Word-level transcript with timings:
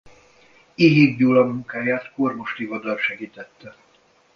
Éhik 0.75 1.17
Gyula 1.17 1.45
munkáját 1.45 2.11
Kormos 2.13 2.53
Tivadar 2.53 2.99
segítette. 2.99 3.75